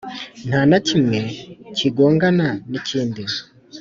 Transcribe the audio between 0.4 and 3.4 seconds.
Nta na kimwe kigongana n’ikindi,